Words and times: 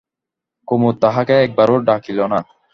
কুমুদ 0.67 0.95
তাহাকে 1.03 1.33
একবারও 1.45 1.75
ডাকিল 1.87 2.19
না। 2.31 2.39